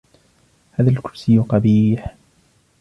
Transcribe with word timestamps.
هذا 0.71 0.89
الكرسي 0.89 1.39
قبيح. 1.39 2.15